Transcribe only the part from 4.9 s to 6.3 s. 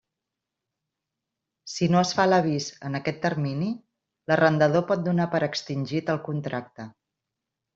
pot donar per extingit el